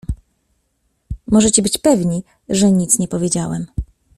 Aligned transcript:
"Możecie 1.27 1.61
być 1.61 1.77
pewni, 1.77 2.23
że 2.49 2.71
nic 2.71 2.99
nie 2.99 3.07
powiedziałem." 3.07 3.65